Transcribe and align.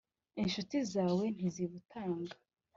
inshuti 0.41 0.77
zawe 0.93 1.25
ntizibutanga.... 1.35 2.33